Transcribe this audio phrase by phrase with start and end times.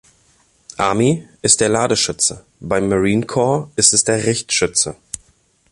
[0.79, 4.95] Army ist es der Ladeschütze, beim Marine Corps ist es der Richtschütze.